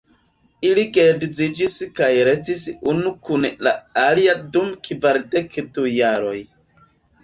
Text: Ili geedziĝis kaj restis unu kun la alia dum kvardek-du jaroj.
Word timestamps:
Ili 0.69 0.85
geedziĝis 0.95 1.75
kaj 2.01 2.09
restis 2.29 2.65
unu 2.95 3.13
kun 3.29 3.49
la 3.69 3.77
alia 4.09 4.37
dum 4.53 4.77
kvardek-du 4.91 5.91
jaroj. 5.97 6.39